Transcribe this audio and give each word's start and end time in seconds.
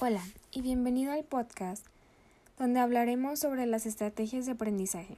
Hola 0.00 0.22
y 0.52 0.62
bienvenido 0.62 1.10
al 1.10 1.24
podcast 1.24 1.84
donde 2.56 2.78
hablaremos 2.78 3.40
sobre 3.40 3.66
las 3.66 3.84
estrategias 3.84 4.46
de 4.46 4.52
aprendizaje. 4.52 5.16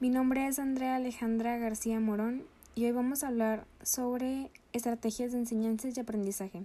Mi 0.00 0.08
nombre 0.08 0.46
es 0.46 0.58
Andrea 0.58 0.94
Alejandra 0.96 1.58
García 1.58 2.00
Morón 2.00 2.44
y 2.74 2.86
hoy 2.86 2.92
vamos 2.92 3.22
a 3.22 3.28
hablar 3.28 3.66
sobre 3.82 4.50
estrategias 4.72 5.32
de 5.32 5.40
enseñanza 5.40 5.88
y 5.94 6.00
aprendizaje, 6.00 6.62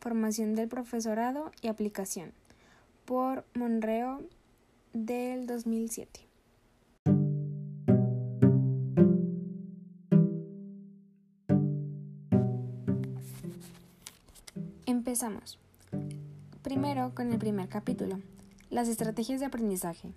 formación 0.00 0.56
del 0.56 0.66
profesorado 0.66 1.52
y 1.62 1.68
aplicación 1.68 2.32
por 3.04 3.44
Monreo 3.54 4.20
del 4.92 5.46
2007. 5.46 6.26
Empezamos. 14.86 15.60
Primero 16.68 17.14
con 17.14 17.32
el 17.32 17.38
primer 17.38 17.70
capítulo, 17.70 18.20
las 18.68 18.88
estrategias 18.88 19.40
de 19.40 19.46
aprendizaje. 19.46 20.12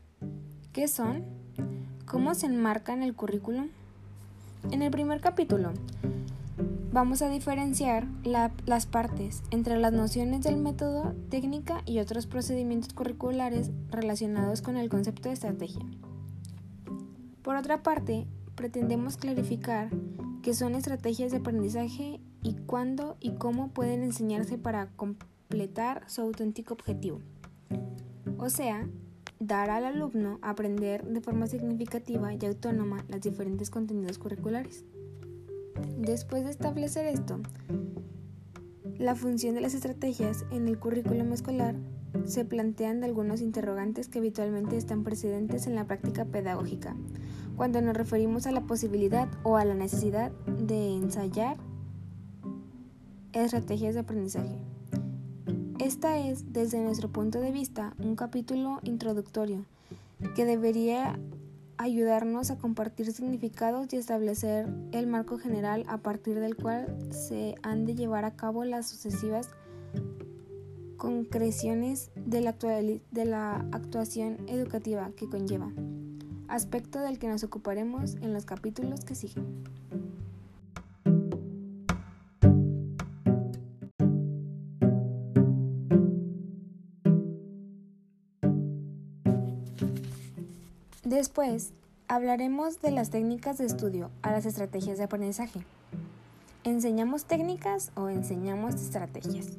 ¿Qué 0.73 0.89
son? 0.89 1.23
¿Cómo 2.05 2.35
se 2.35 2.47
enmarcan 2.47 2.97
en 2.97 3.03
el 3.03 3.15
currículum? 3.15 3.69
En 4.69 4.81
el 4.81 4.91
primer 4.91 5.21
capítulo 5.21 5.71
vamos 6.91 7.21
a 7.21 7.29
diferenciar 7.29 8.05
las 8.25 8.85
partes 8.85 9.43
entre 9.51 9.77
las 9.77 9.93
nociones 9.93 10.41
del 10.41 10.57
método, 10.57 11.15
técnica 11.29 11.83
y 11.85 11.99
otros 11.99 12.27
procedimientos 12.27 12.91
curriculares 12.91 13.71
relacionados 13.89 14.61
con 14.61 14.75
el 14.75 14.89
concepto 14.89 15.29
de 15.29 15.35
estrategia. 15.35 15.85
Por 17.43 17.55
otra 17.55 17.81
parte, 17.81 18.27
pretendemos 18.55 19.15
clarificar 19.15 19.89
qué 20.43 20.53
son 20.53 20.75
estrategias 20.75 21.31
de 21.31 21.37
aprendizaje 21.37 22.19
y 22.43 22.55
cuándo 22.55 23.15
y 23.21 23.35
cómo 23.35 23.69
pueden 23.69 24.03
enseñarse 24.03 24.57
para 24.57 24.87
completar 25.51 26.03
su 26.07 26.21
auténtico 26.21 26.73
objetivo. 26.73 27.19
O 28.37 28.49
sea, 28.49 28.87
dar 29.41 29.69
al 29.69 29.83
alumno 29.83 30.39
aprender 30.41 31.05
de 31.05 31.19
forma 31.19 31.45
significativa 31.45 32.33
y 32.33 32.45
autónoma 32.45 33.03
los 33.09 33.19
diferentes 33.19 33.69
contenidos 33.69 34.17
curriculares. 34.17 34.85
Después 35.97 36.45
de 36.45 36.51
establecer 36.51 37.05
esto, 37.05 37.41
la 38.97 39.13
función 39.13 39.53
de 39.53 39.59
las 39.59 39.73
estrategias 39.73 40.45
en 40.51 40.69
el 40.69 40.79
currículum 40.79 41.33
escolar 41.33 41.75
se 42.23 42.45
plantean 42.45 43.03
algunos 43.03 43.41
interrogantes 43.41 44.07
que 44.07 44.19
habitualmente 44.19 44.77
están 44.77 45.03
presentes 45.03 45.67
en 45.67 45.75
la 45.75 45.85
práctica 45.85 46.23
pedagógica, 46.23 46.95
cuando 47.57 47.81
nos 47.81 47.97
referimos 47.97 48.47
a 48.47 48.53
la 48.53 48.61
posibilidad 48.61 49.27
o 49.43 49.57
a 49.57 49.65
la 49.65 49.73
necesidad 49.73 50.31
de 50.47 50.93
ensayar 50.93 51.57
estrategias 53.33 53.95
de 53.95 53.99
aprendizaje. 53.99 54.70
Esta 55.81 56.19
es, 56.19 56.53
desde 56.53 56.79
nuestro 56.79 57.09
punto 57.09 57.39
de 57.39 57.51
vista, 57.51 57.95
un 57.97 58.15
capítulo 58.15 58.79
introductorio 58.83 59.65
que 60.35 60.45
debería 60.45 61.17
ayudarnos 61.77 62.51
a 62.51 62.59
compartir 62.59 63.11
significados 63.11 63.91
y 63.91 63.95
establecer 63.95 64.69
el 64.91 65.07
marco 65.07 65.39
general 65.39 65.83
a 65.87 65.97
partir 65.97 66.39
del 66.39 66.55
cual 66.55 66.95
se 67.09 67.55
han 67.63 67.87
de 67.87 67.95
llevar 67.95 68.25
a 68.25 68.35
cabo 68.35 68.63
las 68.63 68.89
sucesivas 68.89 69.49
concreciones 70.97 72.11
de 72.15 72.41
la, 72.41 73.65
actuación 73.71 74.37
educativa 74.47 75.09
que 75.17 75.27
conlleva, 75.27 75.71
aspecto 76.47 76.99
del 76.99 77.17
que 77.17 77.27
nos 77.27 77.43
ocuparemos 77.43 78.17
en 78.21 78.33
los 78.33 78.45
capítulos 78.45 79.03
que 79.03 79.15
siguen. 79.15 79.63
Después, 91.11 91.73
hablaremos 92.07 92.81
de 92.81 92.89
las 92.89 93.09
técnicas 93.09 93.57
de 93.57 93.65
estudio 93.65 94.11
a 94.21 94.31
las 94.31 94.45
estrategias 94.45 94.97
de 94.97 95.03
aprendizaje. 95.03 95.59
¿Enseñamos 96.63 97.25
técnicas 97.25 97.91
o 97.95 98.07
enseñamos 98.07 98.75
estrategias? 98.75 99.57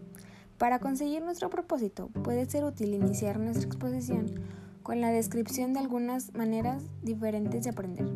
Para 0.57 0.79
conseguir 0.79 1.23
nuestro 1.23 1.51
propósito, 1.51 2.09
puede 2.25 2.47
ser 2.47 2.65
útil 2.65 2.95
iniciar 2.95 3.39
nuestra 3.39 3.67
exposición 3.67 4.33
con 4.83 5.03
la 5.03 5.11
descripción 5.11 5.75
de 5.75 5.81
algunas 5.81 6.33
maneras 6.33 6.85
diferentes 7.03 7.65
de 7.65 7.71
aprender, 7.71 8.07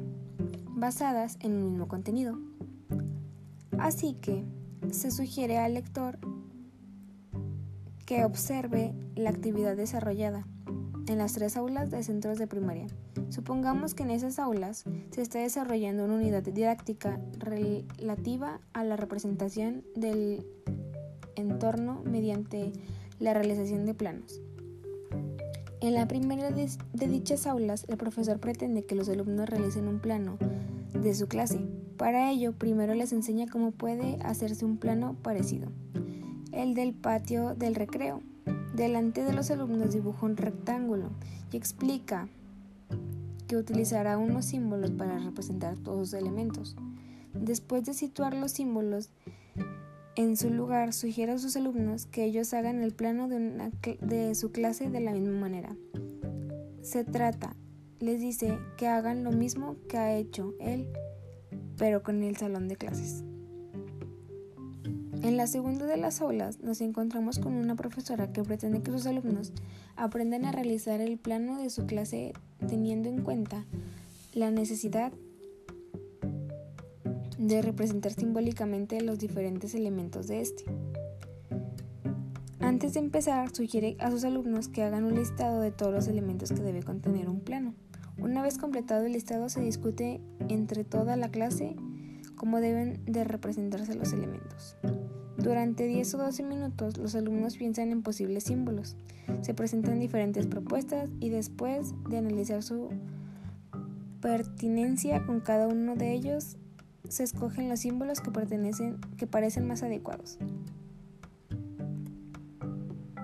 basadas 0.68 1.36
en 1.40 1.52
un 1.56 1.72
mismo 1.72 1.88
contenido. 1.88 2.38
Así 3.78 4.14
que 4.14 4.46
se 4.90 5.10
sugiere 5.10 5.58
al 5.58 5.74
lector 5.74 6.18
que 8.06 8.24
observe 8.24 8.94
la 9.14 9.28
actividad 9.28 9.76
desarrollada 9.76 10.46
en 11.08 11.18
las 11.18 11.34
tres 11.34 11.56
aulas 11.56 11.90
de 11.90 12.02
centros 12.02 12.38
de 12.38 12.46
primaria. 12.46 12.86
Supongamos 13.30 13.94
que 13.94 14.02
en 14.02 14.10
esas 14.10 14.38
aulas 14.38 14.84
se 15.10 15.22
está 15.22 15.38
desarrollando 15.38 16.04
una 16.04 16.14
unidad 16.14 16.42
didáctica 16.42 17.20
relativa 17.38 18.60
a 18.72 18.84
la 18.84 18.96
representación 18.96 19.84
del 19.94 20.46
entorno 21.36 22.02
mediante 22.04 22.72
la 23.18 23.34
realización 23.34 23.86
de 23.86 23.94
planos. 23.94 24.40
En 25.80 25.94
la 25.94 26.08
primera 26.08 26.50
de, 26.50 26.68
dichas 27.06 27.46
aulas, 27.46 27.84
el 27.88 27.96
profesor 27.96 28.40
pretende 28.40 28.84
que 28.84 28.94
los 28.94 29.08
alumnos 29.08 29.48
realicen 29.48 29.88
un 29.88 30.00
plano 30.00 30.38
de 30.92 31.14
su 31.14 31.28
clase. 31.28 31.60
Para 31.96 32.30
ello, 32.30 32.52
primero 32.52 32.94
les 32.94 33.12
enseña 33.12 33.46
cómo 33.46 33.70
puede 33.72 34.18
hacerse 34.22 34.64
un 34.64 34.78
plano 34.78 35.16
parecido, 35.22 35.68
el 36.52 36.74
del 36.74 36.94
patio 36.94 37.54
del 37.54 37.74
recreo, 37.74 38.22
Delante 38.76 39.24
de 39.24 39.32
los 39.32 39.50
alumnos 39.50 39.94
dibuja 39.94 40.26
un 40.26 40.36
rectángulo 40.36 41.08
y 41.50 41.56
explica 41.56 42.28
que 43.48 43.56
utilizará 43.56 44.18
unos 44.18 44.44
símbolos 44.44 44.90
para 44.90 45.18
representar 45.18 45.78
todos 45.78 45.98
los 45.98 46.12
elementos. 46.12 46.76
Después 47.32 47.86
de 47.86 47.94
situar 47.94 48.34
los 48.34 48.52
símbolos 48.52 49.08
en 50.14 50.36
su 50.36 50.50
lugar, 50.50 50.92
sugiere 50.92 51.32
a 51.32 51.38
sus 51.38 51.56
alumnos 51.56 52.04
que 52.04 52.24
ellos 52.24 52.52
hagan 52.52 52.82
el 52.82 52.92
plano 52.92 53.28
de, 53.28 53.72
de 54.02 54.34
su 54.34 54.52
clase 54.52 54.90
de 54.90 55.00
la 55.00 55.12
misma 55.12 55.40
manera. 55.40 55.74
Se 56.82 57.02
trata, 57.02 57.56
les 57.98 58.20
dice 58.20 58.58
que 58.76 58.88
hagan 58.88 59.24
lo 59.24 59.32
mismo 59.32 59.76
que 59.88 59.96
ha 59.96 60.14
hecho 60.14 60.52
él, 60.60 60.86
pero 61.78 62.02
con 62.02 62.22
el 62.22 62.36
salón 62.36 62.68
de 62.68 62.76
clases. 62.76 63.24
En 65.22 65.36
la 65.36 65.46
segunda 65.46 65.86
de 65.86 65.96
las 65.96 66.20
aulas 66.20 66.60
nos 66.60 66.80
encontramos 66.80 67.38
con 67.38 67.54
una 67.54 67.74
profesora 67.74 68.32
que 68.32 68.42
pretende 68.42 68.82
que 68.82 68.92
sus 68.92 69.06
alumnos 69.06 69.52
aprendan 69.96 70.44
a 70.44 70.52
realizar 70.52 71.00
el 71.00 71.18
plano 71.18 71.58
de 71.58 71.70
su 71.70 71.86
clase 71.86 72.32
teniendo 72.68 73.08
en 73.08 73.22
cuenta 73.22 73.64
la 74.34 74.50
necesidad 74.50 75.12
de 77.38 77.62
representar 77.62 78.12
simbólicamente 78.12 79.00
los 79.00 79.18
diferentes 79.18 79.74
elementos 79.74 80.26
de 80.26 80.40
este. 80.40 80.64
Antes 82.60 82.94
de 82.94 83.00
empezar, 83.00 83.54
sugiere 83.54 83.96
a 84.00 84.10
sus 84.10 84.24
alumnos 84.24 84.68
que 84.68 84.82
hagan 84.82 85.04
un 85.04 85.14
listado 85.14 85.60
de 85.60 85.70
todos 85.70 85.92
los 85.92 86.08
elementos 86.08 86.50
que 86.50 86.62
debe 86.62 86.82
contener 86.82 87.28
un 87.28 87.40
plano. 87.40 87.74
Una 88.18 88.42
vez 88.42 88.58
completado 88.58 89.06
el 89.06 89.12
listado, 89.12 89.48
se 89.48 89.60
discute 89.60 90.20
entre 90.48 90.84
toda 90.84 91.16
la 91.16 91.30
clase 91.30 91.76
cómo 92.36 92.60
deben 92.60 93.04
de 93.06 93.24
representarse 93.24 93.94
los 93.94 94.12
elementos. 94.12 94.76
Durante 95.36 95.86
10 95.86 96.14
o 96.14 96.18
12 96.18 96.42
minutos 96.44 96.96
los 96.96 97.14
alumnos 97.14 97.56
piensan 97.56 97.90
en 97.90 98.02
posibles 98.02 98.44
símbolos, 98.44 98.96
se 99.42 99.54
presentan 99.54 99.98
diferentes 99.98 100.46
propuestas 100.46 101.10
y 101.20 101.28
después 101.28 101.94
de 102.08 102.18
analizar 102.18 102.62
su 102.62 102.90
pertinencia 104.20 105.24
con 105.24 105.40
cada 105.40 105.68
uno 105.68 105.94
de 105.94 106.12
ellos, 106.12 106.56
se 107.08 107.22
escogen 107.22 107.68
los 107.68 107.80
símbolos 107.80 108.20
que, 108.20 108.30
pertenecen, 108.30 108.98
que 109.16 109.26
parecen 109.26 109.66
más 109.66 109.82
adecuados. 109.82 110.38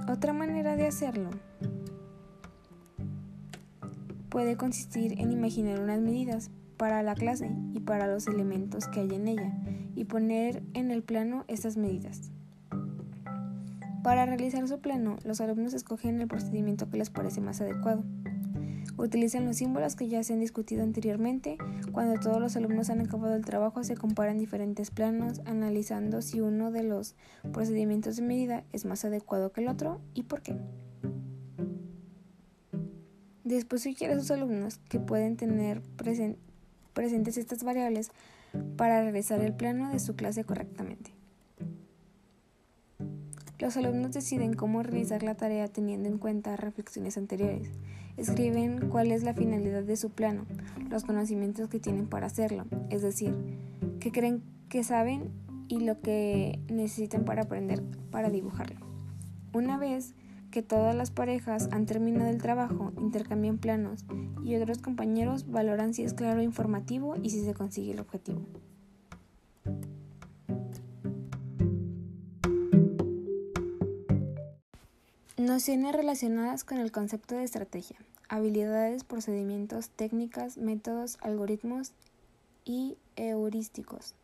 Otra 0.09 0.33
manera 0.33 0.77
de 0.77 0.87
hacerlo 0.87 1.31
puede 4.29 4.57
consistir 4.57 5.19
en 5.21 5.33
imaginar 5.33 5.81
unas 5.81 6.01
medidas 6.01 6.51
para 6.83 7.05
la 7.05 7.15
clase 7.15 7.49
y 7.75 7.79
para 7.79 8.09
los 8.09 8.27
elementos 8.27 8.89
que 8.89 8.99
hay 8.99 9.15
en 9.15 9.29
ella 9.29 9.53
y 9.95 10.03
poner 10.03 10.65
en 10.75 10.91
el 10.91 11.05
plano 11.05 11.45
estas 11.47 11.77
medidas. 11.77 12.33
Para 14.03 14.27
realizar 14.27 14.67
su 14.67 14.81
plano, 14.81 15.17
los 15.23 15.41
alumnos 15.41 15.75
escogen 15.75 16.21
el 16.21 16.27
procedimiento 16.27 16.91
que 16.91 16.99
les 16.99 17.09
parece 17.09 17.41
más 17.41 17.61
adecuado. 17.61 18.03
Utilizan 18.97 19.45
los 19.45 19.59
símbolos 19.59 19.95
que 19.95 20.09
ya 20.09 20.25
se 20.25 20.33
han 20.33 20.41
discutido 20.41 20.83
anteriormente. 20.83 21.57
Cuando 21.93 22.19
todos 22.19 22.41
los 22.41 22.57
alumnos 22.57 22.91
han 22.91 23.01
acabado 23.01 23.37
el 23.37 23.45
trabajo, 23.45 23.85
se 23.85 23.97
comparan 23.97 24.39
diferentes 24.39 24.91
planos, 24.91 25.41
analizando 25.45 26.21
si 26.21 26.41
uno 26.41 26.73
de 26.73 26.83
los 26.83 27.15
procedimientos 27.53 28.17
de 28.17 28.23
medida 28.23 28.65
es 28.73 28.87
más 28.87 29.05
adecuado 29.05 29.53
que 29.53 29.61
el 29.61 29.69
otro 29.69 30.01
y 30.15 30.25
por 30.25 30.43
qué. 30.43 30.57
Después 33.45 33.83
sugiere 33.83 34.15
a 34.15 34.19
sus 34.19 34.33
alumnos 34.33 34.79
que 34.89 34.99
pueden 34.99 35.37
tener 35.37 35.81
presentes 36.93 37.37
estas 37.37 37.65
variables 37.65 38.11
para 38.77 39.03
realizar 39.03 39.41
el 39.41 39.55
plano 39.55 39.91
de 39.91 39.99
su 39.99 40.15
clase 40.15 40.45
correctamente. 40.45 41.13
Los 43.59 43.77
alumnos 43.77 44.13
deciden 44.13 44.55
cómo 44.55 44.83
realizar 44.83 45.23
la 45.23 45.37
tarea 45.37 45.69
teniendo 45.69 46.09
en 46.09 46.19
cuenta 46.19 46.57
reflexiones 46.57 47.17
anteriores. 47.17 47.71
Escriben 48.17 48.89
cuál 48.89 49.13
es 49.13 49.23
la 49.23 49.35
finalidad 49.35 49.85
de 49.85 49.97
su 49.97 50.11
plano, 50.11 50.47
los 50.91 51.05
conocimientos 51.05 51.69
que 51.69 51.79
tienen 51.79 52.09
para 52.09 52.27
hacerlo, 52.27 52.67
es 52.91 53.03
decir, 53.03 53.35
qué 54.01 54.11
creen 54.11 54.43
que 54.69 54.83
saben 54.83 55.31
y 55.69 55.81
lo 55.81 56.01
que 56.01 56.59
necesitan 56.69 57.25
para 57.25 57.43
aprender 57.43 57.83
para 58.11 58.31
dibujarlo. 58.31 58.81
Una 59.55 59.79
vez 59.79 60.15
que 60.53 60.63
todas 60.63 60.95
las 60.95 61.11
parejas 61.11 61.69
han 61.73 61.87
terminado 61.87 62.31
el 62.31 62.41
trabajo, 62.41 62.93
intercambian 62.99 63.59
planos 63.59 64.05
y 64.45 64.55
otros 64.55 64.79
compañeros 64.79 65.51
valoran 65.51 65.95
si 65.95 66.05
es 66.05 66.15
claro 66.15 66.41
e 66.41 66.45
informativo 66.45 67.17
y 67.21 67.31
si 67.31 67.45
se 67.45 67.55
consigue 67.55 67.91
el 67.91 68.01
objetivo. 68.01 68.47
Nociones 75.39 75.97
relacionadas 75.97 76.63
con 76.63 76.79
el 76.79 76.93
concepto 76.93 77.35
de 77.35 77.43
estrategia, 77.43 77.97
habilidades, 78.29 79.03
procedimientos, 79.03 79.89
técnicas, 79.89 80.57
métodos, 80.59 81.19
algoritmos 81.21 81.93
y 82.65 82.97
heurísticos. 83.17 84.15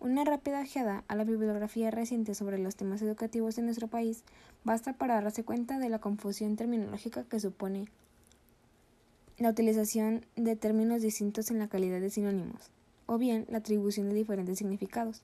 Una 0.00 0.24
rápida 0.24 0.60
ojeada 0.60 1.02
a 1.08 1.16
la 1.16 1.24
bibliografía 1.24 1.90
reciente 1.90 2.34
sobre 2.34 2.58
los 2.58 2.76
temas 2.76 3.02
educativos 3.02 3.58
en 3.58 3.64
nuestro 3.64 3.88
país 3.88 4.22
basta 4.62 4.92
para 4.92 5.20
darse 5.20 5.42
cuenta 5.42 5.80
de 5.80 5.88
la 5.88 5.98
confusión 5.98 6.54
terminológica 6.54 7.24
que 7.24 7.40
supone 7.40 7.86
la 9.38 9.50
utilización 9.50 10.24
de 10.36 10.54
términos 10.54 11.02
distintos 11.02 11.50
en 11.50 11.58
la 11.58 11.68
calidad 11.68 12.00
de 12.00 12.10
sinónimos, 12.10 12.70
o 13.06 13.18
bien 13.18 13.44
la 13.48 13.58
atribución 13.58 14.08
de 14.08 14.14
diferentes 14.14 14.58
significados. 14.58 15.22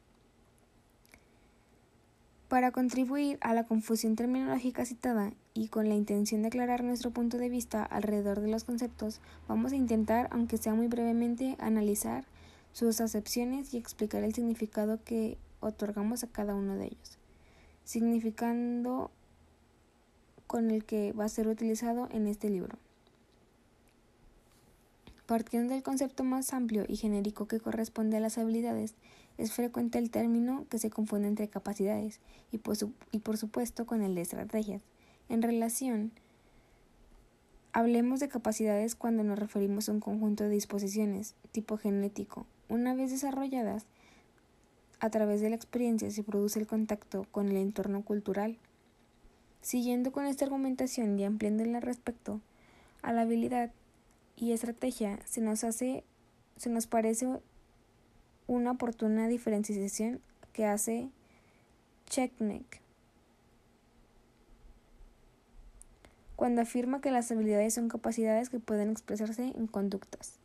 Para 2.48 2.70
contribuir 2.70 3.38
a 3.40 3.54
la 3.54 3.64
confusión 3.64 4.16
terminológica 4.16 4.84
citada 4.84 5.32
y 5.54 5.68
con 5.68 5.88
la 5.88 5.94
intención 5.94 6.42
de 6.42 6.48
aclarar 6.48 6.84
nuestro 6.84 7.10
punto 7.10 7.38
de 7.38 7.48
vista 7.48 7.82
alrededor 7.84 8.40
de 8.40 8.48
los 8.48 8.64
conceptos, 8.64 9.20
vamos 9.48 9.72
a 9.72 9.76
intentar, 9.76 10.28
aunque 10.30 10.58
sea 10.58 10.74
muy 10.74 10.86
brevemente, 10.88 11.56
analizar 11.58 12.24
sus 12.74 13.00
acepciones 13.00 13.72
y 13.72 13.78
explicar 13.78 14.22
el 14.24 14.34
significado 14.34 15.02
que 15.02 15.38
otorgamos 15.60 16.24
a 16.24 16.26
cada 16.26 16.54
uno 16.54 16.76
de 16.76 16.86
ellos, 16.86 17.18
significando 17.84 19.10
con 20.46 20.70
el 20.70 20.84
que 20.84 21.12
va 21.12 21.24
a 21.24 21.28
ser 21.30 21.48
utilizado 21.48 22.08
en 22.10 22.26
este 22.26 22.50
libro. 22.50 22.76
Partiendo 25.24 25.72
del 25.72 25.82
concepto 25.82 26.22
más 26.22 26.52
amplio 26.52 26.84
y 26.86 26.96
genérico 26.96 27.48
que 27.48 27.60
corresponde 27.60 28.18
a 28.18 28.20
las 28.20 28.36
habilidades, 28.36 28.94
es 29.38 29.52
frecuente 29.52 29.98
el 29.98 30.10
término 30.10 30.66
que 30.68 30.78
se 30.78 30.90
confunde 30.90 31.28
entre 31.28 31.48
capacidades 31.48 32.20
y 32.52 32.58
por, 32.58 32.76
y 33.10 33.20
por 33.20 33.38
supuesto 33.38 33.86
con 33.86 34.02
el 34.02 34.14
de 34.14 34.20
estrategias. 34.20 34.82
En 35.30 35.40
relación 35.40 36.12
Hablemos 37.76 38.20
de 38.20 38.28
capacidades 38.28 38.94
cuando 38.94 39.24
nos 39.24 39.36
referimos 39.36 39.88
a 39.88 39.92
un 39.92 39.98
conjunto 39.98 40.44
de 40.44 40.50
disposiciones, 40.50 41.34
tipo 41.50 41.76
genético. 41.76 42.46
Una 42.74 42.92
vez 42.92 43.12
desarrolladas, 43.12 43.86
a 44.98 45.08
través 45.08 45.40
de 45.40 45.48
la 45.48 45.54
experiencia 45.54 46.10
se 46.10 46.24
produce 46.24 46.58
el 46.58 46.66
contacto 46.66 47.24
con 47.30 47.48
el 47.48 47.56
entorno 47.56 48.02
cultural. 48.02 48.58
Siguiendo 49.62 50.10
con 50.10 50.26
esta 50.26 50.46
argumentación 50.46 51.16
y 51.16 51.24
ampliándola 51.24 51.78
respecto 51.78 52.40
a 53.00 53.12
la 53.12 53.20
habilidad 53.20 53.70
y 54.36 54.50
estrategia, 54.50 55.20
se 55.24 55.40
nos 55.40 55.62
hace, 55.62 56.02
se 56.56 56.68
nos 56.68 56.88
parece 56.88 57.28
una 58.48 58.72
oportuna 58.72 59.28
diferenciación 59.28 60.20
que 60.52 60.66
hace 60.66 61.10
Checkneck 62.06 62.80
cuando 66.34 66.62
afirma 66.62 67.00
que 67.00 67.12
las 67.12 67.30
habilidades 67.30 67.74
son 67.74 67.88
capacidades 67.88 68.50
que 68.50 68.58
pueden 68.58 68.90
expresarse 68.90 69.52
en 69.56 69.68
conductas. 69.68 70.40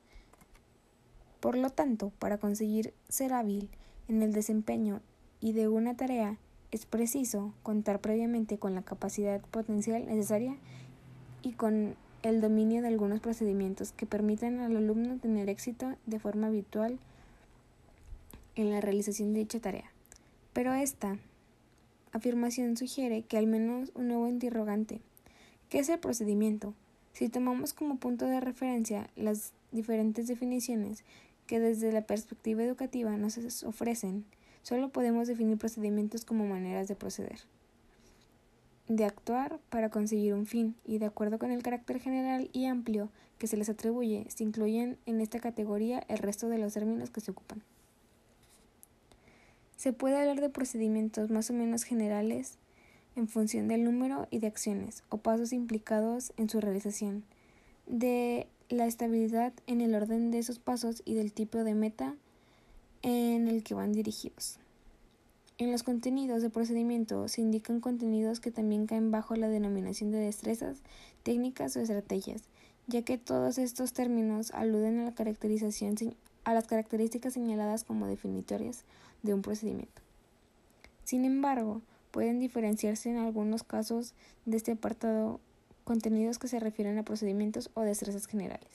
Por 1.39 1.57
lo 1.57 1.69
tanto, 1.69 2.12
para 2.19 2.38
conseguir 2.38 2.94
ser 3.07 3.33
hábil 3.33 3.69
en 4.07 4.21
el 4.21 4.33
desempeño 4.33 5.01
y 5.39 5.53
de 5.53 5.68
una 5.68 5.95
tarea, 5.95 6.38
es 6.71 6.86
preciso 6.86 7.53
contar 7.63 8.00
previamente 8.00 8.57
con 8.57 8.75
la 8.75 8.81
capacidad 8.81 9.41
potencial 9.41 10.06
necesaria 10.06 10.56
y 11.41 11.53
con 11.53 11.95
el 12.21 12.41
dominio 12.41 12.81
de 12.81 12.89
algunos 12.89 13.21
procedimientos 13.21 13.91
que 13.94 14.06
permitan 14.06 14.59
al 14.59 14.75
alumno 14.75 15.18
tener 15.18 15.50
éxito 15.50 15.95
de 16.06 16.19
forma 16.19 16.47
habitual 16.47 17.00
en 18.56 18.71
la 18.71 18.81
realización 18.81 19.33
de 19.33 19.39
dicha 19.39 19.59
tarea. 19.59 19.89
Pero 20.53 20.74
esta 20.74 21.18
afirmación 22.12 22.75
sugiere 22.75 23.24
que 23.24 23.38
al 23.38 23.47
menos 23.47 23.91
un 23.95 24.09
nuevo 24.09 24.27
interrogante 24.27 25.00
¿Qué 25.69 25.77
es 25.77 25.89
el 25.89 26.00
procedimiento? 26.00 26.74
Si 27.13 27.30
tomamos 27.30 27.74
como 27.74 27.97
punto 27.97 28.25
de 28.25 28.39
referencia 28.39 29.07
las 29.15 29.53
diferentes 29.71 30.27
definiciones 30.27 31.04
que 31.48 31.60
desde 31.60 31.92
la 31.92 32.01
perspectiva 32.01 32.63
educativa 32.63 33.18
nos 33.18 33.63
ofrecen, 33.63 34.25
solo 34.62 34.89
podemos 34.89 35.27
definir 35.27 35.57
procedimientos 35.57 36.25
como 36.25 36.45
maneras 36.45 36.88
de 36.88 36.95
proceder, 36.95 37.39
de 38.88 39.06
actuar 39.06 39.60
para 39.69 39.89
conseguir 39.89 40.33
un 40.33 40.45
fin, 40.45 40.75
y 40.86 41.00
de 41.00 41.07
acuerdo 41.07 41.39
con 41.39 41.51
el 41.51 41.63
carácter 41.63 42.00
general 42.00 42.50
y 42.54 42.66
amplio 42.66 43.10
que 43.39 43.48
se 43.48 43.57
les 43.57 43.69
atribuye, 43.69 44.25
se 44.30 44.44
incluyen 44.44 44.98
en 45.06 45.21
esta 45.21 45.39
categoría 45.39 46.04
el 46.07 46.19
resto 46.19 46.50
de 46.50 46.60
los 46.60 46.74
términos 46.74 47.10
que 47.10 47.22
se 47.22 47.31
ocupan. 47.31 47.63
Se 49.77 49.94
puede 49.94 50.19
hablar 50.19 50.42
de 50.42 50.50
procedimientos 50.50 51.30
más 51.30 51.50
o 51.50 51.54
menos 51.54 51.83
generales 51.83 52.57
en 53.15 53.27
función 53.27 53.68
del 53.68 53.86
número 53.86 54.27
y 54.30 54.39
de 54.39 54.48
acciones 54.48 55.04
o 55.10 55.18
pasos 55.18 55.54
implicados 55.54 56.33
en 56.38 56.50
su 56.50 56.60
realización, 56.60 57.24
de 57.88 58.48
la 58.69 58.86
estabilidad 58.86 59.54
en 59.68 59.81
el 59.81 59.95
orden 59.95 60.31
de 60.31 60.39
esos 60.39 60.60
pasos 60.60 61.01
y 61.06 61.16
del 61.16 61.33
tipo 61.33 61.63
de 61.63 61.74
meta 61.74 62.16
en 63.01 63.48
el 63.48 63.63
que 63.63 63.74
van 63.74 63.92
dirigidos. 63.92 64.60
En 65.57 65.71
los 65.71 65.83
contenidos 65.83 66.42
de 66.42 66.50
procedimiento 66.50 67.27
se 67.27 67.42
indican 67.42 67.81
contenidos 67.81 68.39
que 68.39 68.51
también 68.51 68.88
caen 68.88 69.12
bajo 69.12 69.36
la 69.36 69.50
denominación 69.50 70.12
de 70.12 70.19
destrezas, 70.19 70.77
técnicas 71.24 71.75
o 71.75 71.81
estrategias, 71.81 72.44
ya 72.88 73.01
que 73.01 73.18
todos 73.18 73.57
estos 73.57 73.92
términos 73.92 74.51
aluden 74.51 75.00
a 75.00 75.04
la 75.04 75.13
caracterización 75.13 75.95
a 76.45 76.54
las 76.54 76.68
características 76.68 77.33
señaladas 77.33 77.83
como 77.83 78.07
definitorias 78.07 78.86
de 79.24 79.33
un 79.33 79.42
procedimiento. 79.42 80.01
Sin 81.04 81.25
embargo, 81.25 81.81
Pueden 82.12 82.39
diferenciarse 82.39 83.10
en 83.12 83.18
algunos 83.18 83.63
casos 83.63 84.13
de 84.46 84.58
este 84.58 84.72
apartado 84.72 85.39
contenidos 85.89 86.38
que 86.38 86.48
se 86.48 86.60
refieren 86.60 87.00
a 87.00 87.03
procedimientos 87.03 87.72
o 87.74 87.81
destrezas 87.81 88.27
generales. 88.27 88.69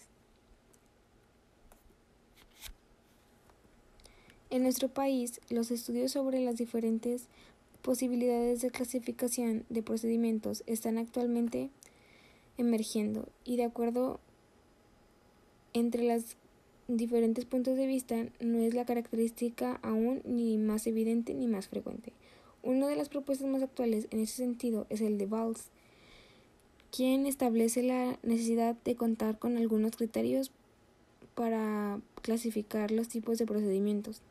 En 4.51 4.65
nuestro 4.65 4.89
país, 4.89 5.41
los 5.49 5.71
estudios 5.71 6.11
sobre 6.11 6.41
las 6.41 6.57
diferentes 6.57 7.29
posibilidades 7.83 8.63
de 8.63 8.73
clasificación 8.73 9.65
de 9.69 9.85
procedimientos 9.85 10.65
están 10.67 10.99
actualmente 10.99 11.71
emergiendo 12.59 13.29
y 13.45 13.59
de 13.59 13.65
acuerdo 13.65 14.19
entre 15.73 16.09
los 16.09 16.37
diferentes 16.89 17.45
puntos 17.45 17.77
de 17.77 17.87
vista 17.87 18.27
no 18.41 18.59
es 18.59 18.75
la 18.75 18.87
característica 18.87 19.79
aún 19.83 20.21
ni 20.25 20.59
más 20.59 20.89
evidente 20.89 21.33
ni 21.33 21.47
más 21.47 21.69
frecuente. 21.69 22.13
Una 22.65 22.89
de 22.89 22.97
las 22.97 23.09
propuestas 23.09 23.47
más 23.47 23.63
actuales 23.63 24.09
en 24.11 24.19
ese 24.19 24.35
sentido 24.35 24.89
es 24.91 25.01
el 25.01 25.17
de 25.17 25.27
Valls, 25.27 25.71
quien 26.95 27.27
establece 27.27 27.83
la 27.83 28.19
necesidad 28.23 28.77
de 28.85 28.95
contar 28.95 29.41
con 29.41 29.57
algunos 29.57 29.97
criterios 29.97 30.53
para 31.35 32.01
clasificar 32.23 32.93
los 32.93 33.09
tipos 33.09 33.37
de 33.39 33.47
procedimientos. 33.47 34.23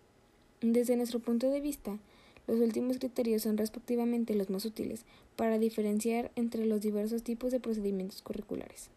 Desde 0.61 0.95
nuestro 0.95 1.19
punto 1.19 1.49
de 1.49 1.59
vista, 1.59 1.99
los 2.47 2.61
últimos 2.61 2.99
criterios 2.99 3.41
son 3.41 3.57
respectivamente 3.57 4.33
los 4.33 4.49
más 4.49 4.63
útiles 4.63 5.03
para 5.35 5.59
diferenciar 5.59 6.31
entre 6.37 6.65
los 6.65 6.79
diversos 6.79 7.21
tipos 7.21 7.51
de 7.51 7.59
procedimientos 7.59 8.21
curriculares. 8.21 8.89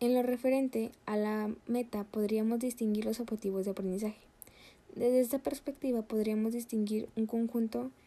En 0.00 0.12
lo 0.12 0.22
referente 0.22 0.92
a 1.06 1.16
la 1.16 1.50
meta 1.66 2.04
podríamos 2.04 2.58
distinguir 2.58 3.06
los 3.06 3.20
objetivos 3.20 3.64
de 3.64 3.70
aprendizaje. 3.70 4.20
Desde 4.94 5.20
esta 5.20 5.38
perspectiva 5.38 6.02
podríamos 6.02 6.52
distinguir 6.52 7.08
un 7.16 7.24
conjunto 7.24 7.84
de 7.84 8.03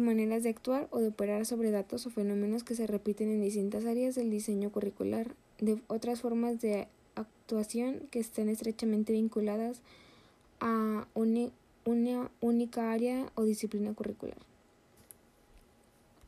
maneras 0.00 0.42
de 0.42 0.50
actuar 0.50 0.88
o 0.90 0.98
de 0.98 1.08
operar 1.08 1.46
sobre 1.46 1.70
datos 1.70 2.06
o 2.06 2.10
fenómenos 2.10 2.62
que 2.62 2.74
se 2.74 2.86
repiten 2.86 3.30
en 3.30 3.40
distintas 3.40 3.86
áreas 3.86 4.14
del 4.14 4.30
diseño 4.30 4.70
curricular, 4.70 5.34
de 5.58 5.80
otras 5.86 6.20
formas 6.20 6.60
de 6.60 6.88
actuación 7.14 8.02
que 8.10 8.20
estén 8.20 8.48
estrechamente 8.48 9.12
vinculadas 9.14 9.80
a 10.60 11.06
una 11.14 12.30
única 12.40 12.92
área 12.92 13.32
o 13.34 13.44
disciplina 13.44 13.94
curricular. 13.94 14.47